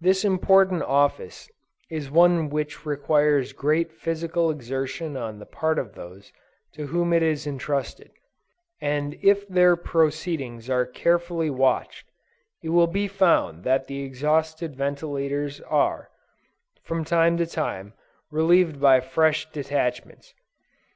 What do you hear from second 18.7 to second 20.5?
by fresh detachments.